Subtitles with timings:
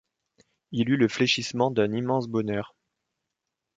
[0.71, 2.73] Il eut le fléchissement d’un immense bonheur.